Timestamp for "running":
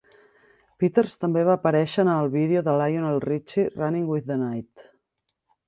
3.77-4.11